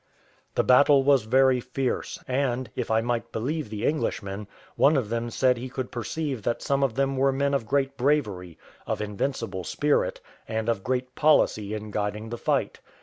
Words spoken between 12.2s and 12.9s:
the fight.